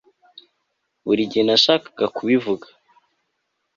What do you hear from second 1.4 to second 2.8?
nashakaga kubivuga